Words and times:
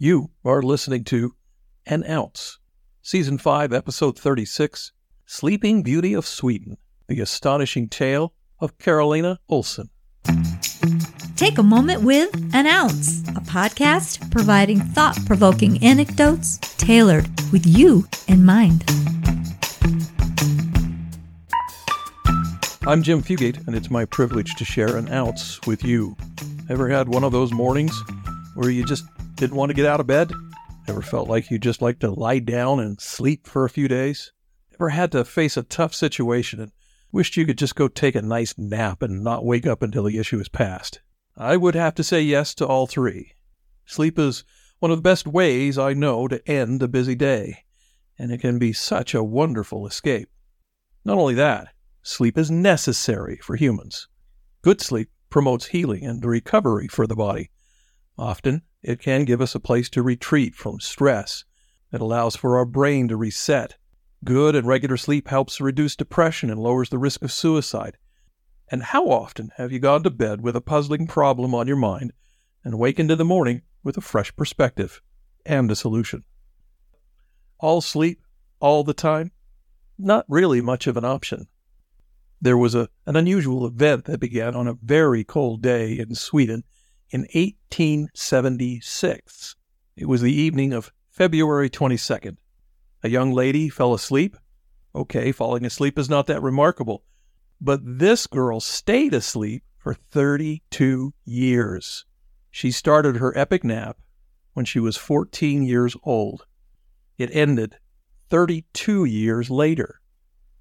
You 0.00 0.30
are 0.44 0.62
listening 0.62 1.02
to 1.06 1.34
An 1.84 2.08
Ounce, 2.08 2.60
Season 3.02 3.36
5, 3.36 3.72
Episode 3.72 4.16
36 4.16 4.92
Sleeping 5.26 5.82
Beauty 5.82 6.14
of 6.14 6.24
Sweden, 6.24 6.76
the 7.08 7.18
astonishing 7.18 7.88
tale 7.88 8.32
of 8.60 8.78
Karolina 8.78 9.38
Ollsen. 9.50 9.88
Take 11.34 11.58
a 11.58 11.64
moment 11.64 12.02
with 12.04 12.32
An 12.54 12.68
Ounce, 12.68 13.22
a 13.30 13.40
podcast 13.40 14.30
providing 14.30 14.78
thought 14.78 15.18
provoking 15.26 15.82
anecdotes 15.82 16.58
tailored 16.76 17.26
with 17.50 17.66
you 17.66 18.06
in 18.28 18.44
mind. 18.44 18.84
I'm 22.86 23.02
Jim 23.02 23.20
Fugate, 23.20 23.66
and 23.66 23.74
it's 23.74 23.90
my 23.90 24.04
privilege 24.04 24.54
to 24.58 24.64
share 24.64 24.96
an 24.96 25.12
ounce 25.12 25.60
with 25.66 25.82
you. 25.82 26.16
Ever 26.70 26.88
had 26.88 27.08
one 27.08 27.24
of 27.24 27.32
those 27.32 27.52
mornings 27.52 28.00
where 28.54 28.70
you 28.70 28.84
just 28.84 29.04
didn't 29.38 29.56
want 29.56 29.70
to 29.70 29.74
get 29.74 29.86
out 29.86 30.00
of 30.00 30.06
bed? 30.08 30.32
Ever 30.88 31.00
felt 31.00 31.28
like 31.28 31.48
you 31.48 31.60
just 31.60 31.80
like 31.80 32.00
to 32.00 32.10
lie 32.10 32.40
down 32.40 32.80
and 32.80 33.00
sleep 33.00 33.46
for 33.46 33.64
a 33.64 33.70
few 33.70 33.86
days? 33.86 34.32
Ever 34.74 34.88
had 34.88 35.12
to 35.12 35.24
face 35.24 35.56
a 35.56 35.62
tough 35.62 35.94
situation 35.94 36.60
and 36.60 36.72
wished 37.12 37.36
you 37.36 37.46
could 37.46 37.56
just 37.56 37.76
go 37.76 37.86
take 37.86 38.16
a 38.16 38.22
nice 38.22 38.58
nap 38.58 39.00
and 39.00 39.22
not 39.22 39.44
wake 39.44 39.64
up 39.64 39.80
until 39.80 40.02
the 40.02 40.18
issue 40.18 40.40
is 40.40 40.48
past? 40.48 41.00
I 41.36 41.56
would 41.56 41.76
have 41.76 41.94
to 41.94 42.04
say 42.04 42.20
yes 42.20 42.52
to 42.56 42.66
all 42.66 42.88
three. 42.88 43.34
Sleep 43.86 44.18
is 44.18 44.42
one 44.80 44.90
of 44.90 44.98
the 44.98 45.02
best 45.02 45.24
ways 45.24 45.78
I 45.78 45.92
know 45.92 46.26
to 46.26 46.50
end 46.50 46.82
a 46.82 46.88
busy 46.88 47.14
day, 47.14 47.64
and 48.18 48.32
it 48.32 48.40
can 48.40 48.58
be 48.58 48.72
such 48.72 49.14
a 49.14 49.22
wonderful 49.22 49.86
escape. 49.86 50.28
Not 51.04 51.16
only 51.16 51.34
that, 51.34 51.68
sleep 52.02 52.36
is 52.36 52.50
necessary 52.50 53.38
for 53.40 53.54
humans. 53.54 54.08
Good 54.62 54.80
sleep 54.80 55.10
promotes 55.30 55.66
healing 55.66 56.04
and 56.04 56.24
recovery 56.24 56.88
for 56.88 57.06
the 57.06 57.14
body. 57.14 57.50
Often, 58.18 58.62
it 58.82 59.00
can 59.00 59.24
give 59.24 59.40
us 59.40 59.54
a 59.54 59.60
place 59.60 59.88
to 59.90 60.02
retreat 60.02 60.54
from 60.54 60.80
stress. 60.80 61.44
It 61.92 62.00
allows 62.00 62.36
for 62.36 62.56
our 62.58 62.64
brain 62.64 63.08
to 63.08 63.16
reset. 63.16 63.76
Good 64.24 64.54
and 64.54 64.66
regular 64.66 64.96
sleep 64.96 65.28
helps 65.28 65.60
reduce 65.60 65.96
depression 65.96 66.50
and 66.50 66.60
lowers 66.60 66.90
the 66.90 66.98
risk 66.98 67.22
of 67.22 67.32
suicide. 67.32 67.96
And 68.70 68.82
how 68.82 69.08
often 69.08 69.50
have 69.56 69.72
you 69.72 69.78
gone 69.78 70.02
to 70.02 70.10
bed 70.10 70.42
with 70.42 70.54
a 70.54 70.60
puzzling 70.60 71.06
problem 71.06 71.54
on 71.54 71.66
your 71.66 71.76
mind 71.76 72.12
and 72.64 72.78
wakened 72.78 73.10
in 73.10 73.18
the 73.18 73.24
morning 73.24 73.62
with 73.82 73.96
a 73.96 74.02
fresh 74.02 74.34
perspective 74.36 75.00
and 75.46 75.70
a 75.70 75.76
solution? 75.76 76.24
All 77.60 77.80
sleep, 77.80 78.20
all 78.60 78.84
the 78.84 78.94
time? 78.94 79.32
Not 79.98 80.26
really 80.28 80.60
much 80.60 80.86
of 80.86 80.96
an 80.96 81.04
option. 81.04 81.48
There 82.40 82.58
was 82.58 82.74
a, 82.74 82.88
an 83.06 83.16
unusual 83.16 83.66
event 83.66 84.04
that 84.04 84.20
began 84.20 84.54
on 84.54 84.68
a 84.68 84.78
very 84.82 85.24
cold 85.24 85.62
day 85.62 85.98
in 85.98 86.14
Sweden 86.14 86.62
in 87.10 87.22
1876. 87.32 89.56
It 89.96 90.06
was 90.06 90.22
the 90.22 90.32
evening 90.32 90.72
of 90.72 90.92
February 91.10 91.70
22nd. 91.70 92.36
A 93.02 93.08
young 93.08 93.32
lady 93.32 93.68
fell 93.68 93.94
asleep. 93.94 94.36
Okay, 94.94 95.32
falling 95.32 95.64
asleep 95.64 95.98
is 95.98 96.08
not 96.08 96.26
that 96.26 96.42
remarkable. 96.42 97.02
But 97.60 97.80
this 97.82 98.26
girl 98.26 98.60
stayed 98.60 99.14
asleep 99.14 99.64
for 99.76 99.94
32 99.94 101.14
years. 101.24 102.04
She 102.50 102.70
started 102.70 103.16
her 103.16 103.36
epic 103.36 103.64
nap 103.64 103.98
when 104.52 104.64
she 104.64 104.80
was 104.80 104.96
14 104.96 105.62
years 105.62 105.96
old. 106.02 106.46
It 107.16 107.34
ended 107.34 107.76
32 108.30 109.04
years 109.04 109.50
later 109.50 110.00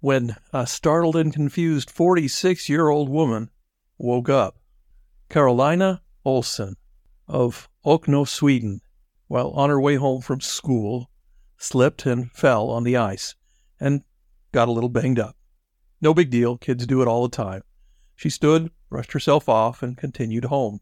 when 0.00 0.36
a 0.52 0.66
startled 0.66 1.16
and 1.16 1.32
confused 1.32 1.90
46 1.90 2.68
year 2.68 2.88
old 2.88 3.08
woman 3.08 3.50
woke 3.98 4.28
up. 4.28 4.58
Karolina 5.28 6.00
Ollsen 6.24 6.74
of 7.26 7.68
Oknö, 7.84 8.26
Sweden, 8.26 8.80
while 9.26 9.50
on 9.50 9.70
her 9.70 9.80
way 9.80 9.96
home 9.96 10.20
from 10.20 10.40
school, 10.40 11.10
slipped 11.56 12.06
and 12.06 12.30
fell 12.32 12.70
on 12.70 12.84
the 12.84 12.96
ice 12.96 13.34
and 13.78 14.02
got 14.52 14.68
a 14.68 14.72
little 14.72 14.88
banged 14.88 15.18
up. 15.18 15.36
No 16.00 16.14
big 16.14 16.30
deal, 16.30 16.56
kids 16.56 16.86
do 16.86 17.02
it 17.02 17.08
all 17.08 17.22
the 17.22 17.36
time. 17.36 17.62
She 18.16 18.30
stood, 18.30 18.70
brushed 18.88 19.12
herself 19.12 19.48
off, 19.48 19.82
and 19.82 19.96
continued 19.96 20.46
home. 20.46 20.80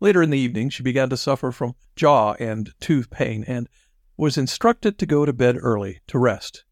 Later 0.00 0.22
in 0.22 0.30
the 0.30 0.38
evening, 0.38 0.68
she 0.68 0.82
began 0.82 1.08
to 1.10 1.16
suffer 1.16 1.52
from 1.52 1.74
jaw 1.94 2.34
and 2.34 2.72
tooth 2.80 3.10
pain 3.10 3.44
and 3.46 3.68
was 4.16 4.36
instructed 4.36 4.98
to 4.98 5.06
go 5.06 5.24
to 5.24 5.32
bed 5.32 5.56
early 5.60 6.00
to 6.08 6.18
rest 6.18 6.64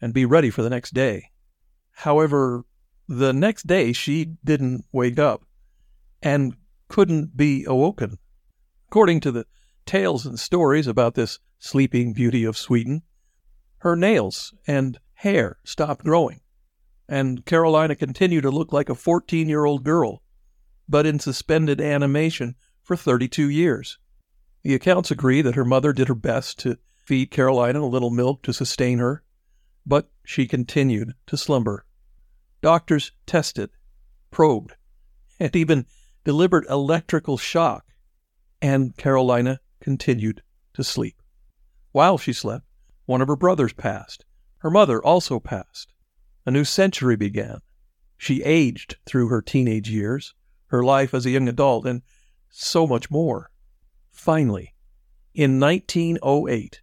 and 0.00 0.12
be 0.12 0.24
ready 0.24 0.50
for 0.50 0.62
the 0.62 0.70
next 0.70 0.92
day. 0.92 1.30
However, 1.92 2.64
the 3.08 3.32
next 3.32 3.66
day 3.66 3.92
she 3.92 4.36
didn't 4.44 4.84
wake 4.92 5.18
up 5.18 5.44
and 6.22 6.56
couldn't 6.92 7.34
be 7.34 7.64
awoken. 7.64 8.18
According 8.88 9.20
to 9.20 9.32
the 9.32 9.46
tales 9.86 10.26
and 10.26 10.38
stories 10.38 10.86
about 10.86 11.14
this 11.14 11.38
sleeping 11.58 12.12
beauty 12.12 12.44
of 12.44 12.58
Sweden, 12.58 13.00
her 13.78 13.96
nails 13.96 14.52
and 14.66 14.98
hair 15.14 15.58
stopped 15.64 16.04
growing, 16.04 16.42
and 17.08 17.46
Karolina 17.46 17.98
continued 17.98 18.42
to 18.42 18.50
look 18.50 18.74
like 18.74 18.90
a 18.90 18.94
14 18.94 19.48
year 19.48 19.64
old 19.64 19.84
girl, 19.84 20.22
but 20.86 21.06
in 21.06 21.18
suspended 21.18 21.80
animation 21.80 22.56
for 22.82 22.94
32 22.94 23.48
years. 23.48 23.98
The 24.62 24.74
accounts 24.74 25.10
agree 25.10 25.40
that 25.40 25.54
her 25.54 25.64
mother 25.64 25.94
did 25.94 26.08
her 26.08 26.14
best 26.14 26.58
to 26.58 26.76
feed 27.06 27.30
Karolina 27.30 27.80
a 27.80 27.86
little 27.86 28.10
milk 28.10 28.42
to 28.42 28.52
sustain 28.52 28.98
her, 28.98 29.24
but 29.86 30.10
she 30.26 30.46
continued 30.46 31.14
to 31.28 31.38
slumber. 31.38 31.86
Doctors 32.60 33.12
tested, 33.24 33.70
probed, 34.30 34.74
and 35.40 35.56
even 35.56 35.86
delivered 36.24 36.66
electrical 36.68 37.36
shock, 37.36 37.84
and 38.60 38.96
Karolina 38.96 39.58
continued 39.80 40.42
to 40.74 40.84
sleep. 40.84 41.20
While 41.92 42.18
she 42.18 42.32
slept, 42.32 42.64
one 43.06 43.20
of 43.20 43.28
her 43.28 43.36
brothers 43.36 43.72
passed. 43.72 44.24
Her 44.58 44.70
mother 44.70 45.02
also 45.02 45.40
passed. 45.40 45.92
A 46.46 46.50
new 46.50 46.64
century 46.64 47.16
began. 47.16 47.58
She 48.16 48.42
aged 48.42 48.96
through 49.04 49.28
her 49.28 49.42
teenage 49.42 49.90
years, 49.90 50.34
her 50.66 50.84
life 50.84 51.12
as 51.12 51.26
a 51.26 51.30
young 51.30 51.48
adult, 51.48 51.86
and 51.86 52.02
so 52.48 52.86
much 52.86 53.10
more. 53.10 53.50
Finally, 54.12 54.74
in 55.34 55.58
1908, 55.58 56.80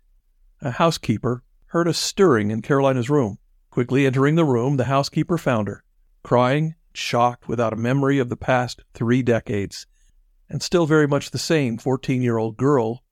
a 0.62 0.72
housekeeper 0.72 1.44
heard 1.68 1.88
a 1.88 1.94
stirring 1.94 2.52
in 2.52 2.62
Karolina's 2.62 3.10
room. 3.10 3.38
Quickly 3.70 4.06
entering 4.06 4.36
the 4.36 4.44
room, 4.44 4.78
the 4.78 4.86
housekeeper 4.86 5.38
found 5.38 5.68
her, 5.68 5.84
crying, 6.24 6.76
shocked, 7.00 7.48
without 7.48 7.74
a 7.74 7.78
memory 7.78 8.20
of 8.20 8.30
the 8.30 8.38
past 8.38 8.84
three 8.94 9.24
decades, 9.24 9.88
and 10.50 10.62
still 10.62 10.86
very 10.86 11.08
much 11.08 11.32
the 11.32 11.38
same 11.38 11.78
14 11.78 12.22
year 12.22 12.38
old 12.38 12.58
girl 12.58 13.04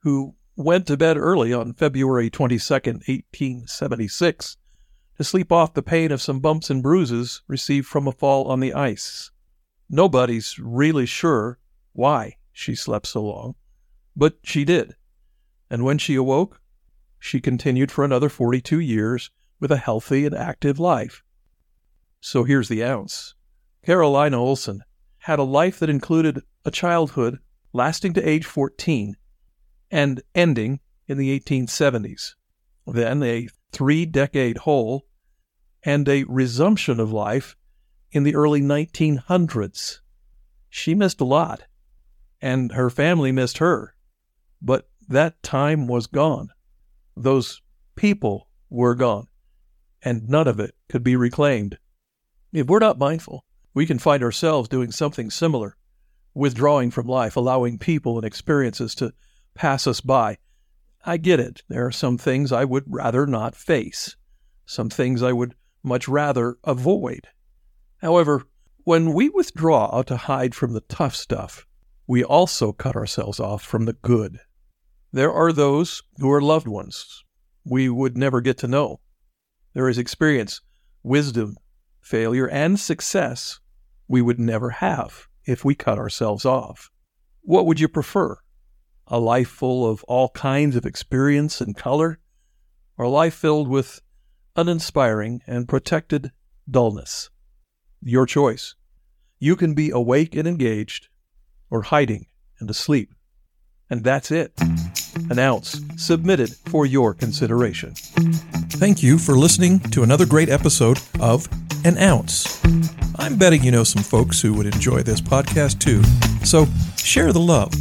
who 0.00 0.34
went 0.56 0.86
to 0.86 0.96
bed 0.96 1.16
early 1.16 1.52
on 1.52 1.72
February 1.72 2.28
22, 2.28 2.74
1876, 2.74 4.56
to 5.16 5.24
sleep 5.24 5.52
off 5.52 5.74
the 5.74 5.82
pain 5.82 6.10
of 6.10 6.20
some 6.20 6.40
bumps 6.40 6.70
and 6.70 6.82
bruises 6.82 7.42
received 7.46 7.86
from 7.86 8.06
a 8.06 8.12
fall 8.12 8.48
on 8.48 8.60
the 8.60 8.74
ice. 8.74 9.30
Nobody's 9.88 10.58
really 10.58 11.06
sure 11.06 11.58
why 11.92 12.36
she 12.52 12.74
slept 12.74 13.06
so 13.06 13.22
long, 13.22 13.54
but 14.16 14.38
she 14.42 14.64
did. 14.64 14.94
And 15.70 15.84
when 15.84 15.98
she 15.98 16.14
awoke, 16.14 16.60
she 17.18 17.40
continued 17.40 17.90
for 17.90 18.04
another 18.04 18.28
42 18.28 18.80
years 18.80 19.30
with 19.60 19.70
a 19.70 19.76
healthy 19.76 20.26
and 20.26 20.34
active 20.34 20.80
life. 20.80 21.22
So 22.24 22.44
here's 22.44 22.68
the 22.68 22.84
ounce. 22.84 23.34
Karolina 23.84 24.36
Ollsen 24.36 24.78
had 25.18 25.40
a 25.40 25.42
life 25.42 25.80
that 25.80 25.90
included 25.90 26.40
a 26.64 26.70
childhood 26.70 27.40
lasting 27.72 28.12
to 28.12 28.26
age 28.26 28.46
14 28.46 29.16
and 29.90 30.22
ending 30.32 30.78
in 31.08 31.18
the 31.18 31.38
1870s, 31.40 32.34
then 32.86 33.24
a 33.24 33.48
three 33.72 34.06
decade 34.06 34.58
hole, 34.58 35.04
and 35.82 36.08
a 36.08 36.22
resumption 36.28 37.00
of 37.00 37.12
life 37.12 37.56
in 38.12 38.22
the 38.22 38.36
early 38.36 38.60
1900s. 38.60 39.98
She 40.70 40.94
missed 40.94 41.20
a 41.20 41.24
lot, 41.24 41.64
and 42.40 42.70
her 42.70 42.88
family 42.88 43.32
missed 43.32 43.58
her, 43.58 43.96
but 44.62 44.88
that 45.08 45.42
time 45.42 45.88
was 45.88 46.06
gone. 46.06 46.50
Those 47.16 47.60
people 47.96 48.46
were 48.70 48.94
gone, 48.94 49.26
and 50.02 50.28
none 50.28 50.46
of 50.46 50.60
it 50.60 50.76
could 50.88 51.02
be 51.02 51.16
reclaimed. 51.16 51.78
If 52.52 52.66
we're 52.66 52.80
not 52.80 52.98
mindful, 52.98 53.44
we 53.72 53.86
can 53.86 53.98
find 53.98 54.22
ourselves 54.22 54.68
doing 54.68 54.92
something 54.92 55.30
similar, 55.30 55.76
withdrawing 56.34 56.90
from 56.90 57.06
life, 57.06 57.36
allowing 57.36 57.78
people 57.78 58.18
and 58.18 58.26
experiences 58.26 58.94
to 58.96 59.14
pass 59.54 59.86
us 59.86 60.00
by. 60.00 60.38
I 61.04 61.16
get 61.16 61.40
it. 61.40 61.62
There 61.68 61.86
are 61.86 61.92
some 61.92 62.18
things 62.18 62.52
I 62.52 62.64
would 62.64 62.84
rather 62.86 63.26
not 63.26 63.56
face, 63.56 64.16
some 64.66 64.90
things 64.90 65.22
I 65.22 65.32
would 65.32 65.54
much 65.82 66.06
rather 66.08 66.58
avoid. 66.64 67.28
However, 68.02 68.44
when 68.84 69.14
we 69.14 69.30
withdraw 69.30 70.02
to 70.02 70.16
hide 70.16 70.54
from 70.54 70.74
the 70.74 70.82
tough 70.82 71.16
stuff, 71.16 71.66
we 72.06 72.22
also 72.22 72.72
cut 72.72 72.96
ourselves 72.96 73.40
off 73.40 73.62
from 73.62 73.86
the 73.86 73.94
good. 73.94 74.40
There 75.12 75.32
are 75.32 75.52
those 75.52 76.02
who 76.18 76.30
are 76.30 76.42
loved 76.42 76.68
ones 76.68 77.24
we 77.64 77.88
would 77.88 78.16
never 78.16 78.40
get 78.40 78.58
to 78.58 78.68
know. 78.68 79.00
There 79.72 79.88
is 79.88 79.98
experience, 79.98 80.60
wisdom, 81.02 81.56
failure, 82.02 82.48
and 82.48 82.78
success 82.78 83.60
we 84.08 84.20
would 84.20 84.38
never 84.38 84.70
have 84.70 85.28
if 85.46 85.64
we 85.64 85.74
cut 85.74 85.98
ourselves 85.98 86.44
off. 86.44 86.90
What 87.40 87.66
would 87.66 87.80
you 87.80 87.88
prefer? 87.88 88.36
A 89.06 89.18
life 89.18 89.48
full 89.48 89.88
of 89.88 90.04
all 90.04 90.28
kinds 90.30 90.76
of 90.76 90.84
experience 90.84 91.60
and 91.60 91.76
color, 91.76 92.18
or 92.96 93.06
a 93.06 93.10
life 93.10 93.34
filled 93.34 93.68
with 93.68 94.00
uninspiring 94.54 95.42
and 95.46 95.68
protected 95.68 96.32
dullness? 96.70 97.30
Your 98.02 98.26
choice. 98.26 98.74
You 99.38 99.56
can 99.56 99.74
be 99.74 99.90
awake 99.90 100.36
and 100.36 100.46
engaged, 100.46 101.08
or 101.70 101.82
hiding 101.82 102.26
and 102.60 102.70
asleep. 102.70 103.12
And 103.90 104.04
that's 104.04 104.30
it. 104.30 104.52
An 105.30 105.38
ounce 105.38 105.80
submitted 105.96 106.50
for 106.66 106.86
your 106.86 107.12
consideration. 107.12 107.94
Thank 107.94 109.02
you 109.02 109.18
for 109.18 109.36
listening 109.36 109.80
to 109.90 110.02
another 110.02 110.26
great 110.26 110.48
episode 110.48 110.98
of 111.20 111.48
An 111.84 111.98
Ounce. 111.98 112.60
I'm 113.16 113.36
betting 113.36 113.62
you 113.62 113.70
know 113.70 113.84
some 113.84 114.02
folks 114.02 114.40
who 114.40 114.54
would 114.54 114.66
enjoy 114.66 115.02
this 115.02 115.20
podcast 115.20 115.78
too. 115.78 116.02
So 116.44 116.66
share 116.96 117.32
the 117.32 117.40
love. 117.40 117.72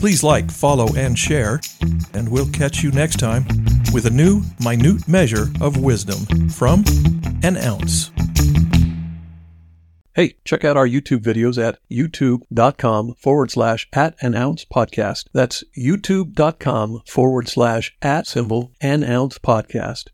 Please 0.00 0.22
like, 0.22 0.50
follow, 0.50 0.94
and 0.96 1.18
share. 1.18 1.60
And 2.14 2.28
we'll 2.28 2.50
catch 2.50 2.82
you 2.82 2.90
next 2.90 3.18
time 3.18 3.46
with 3.92 4.06
a 4.06 4.10
new 4.10 4.42
minute 4.60 5.08
measure 5.08 5.46
of 5.60 5.76
wisdom 5.78 6.48
from 6.48 6.84
An 7.42 7.56
Ounce. 7.56 8.10
Hey, 10.16 10.36
check 10.46 10.64
out 10.64 10.78
our 10.78 10.88
YouTube 10.88 11.20
videos 11.20 11.62
at 11.62 11.78
youtube.com 11.90 13.14
forward 13.18 13.50
slash 13.50 13.86
at 13.92 14.14
an 14.22 14.34
ounce 14.34 14.64
podcast. 14.64 15.26
That's 15.34 15.62
youtube.com 15.78 17.02
forward 17.06 17.48
slash 17.48 17.94
at 18.00 18.26
symbol 18.26 18.72
an 18.80 19.04
ounce 19.04 19.38
podcast. 19.38 20.06